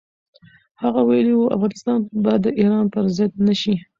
هغه 0.83 1.01
ویلي 1.09 1.33
و، 1.35 1.51
افغانستان 1.55 1.99
به 2.23 2.33
د 2.43 2.45
ایران 2.59 2.85
پر 2.93 3.05
ضد 3.17 3.31
نه 3.47 3.53
شي. 3.61 3.75